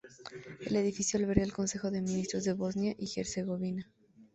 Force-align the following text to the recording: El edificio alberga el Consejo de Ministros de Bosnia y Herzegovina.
El 0.61 0.75
edificio 0.77 1.19
alberga 1.19 1.43
el 1.43 1.53
Consejo 1.53 1.91
de 1.91 2.01
Ministros 2.01 2.43
de 2.45 2.53
Bosnia 2.53 2.95
y 2.97 3.07
Herzegovina. 3.17 3.91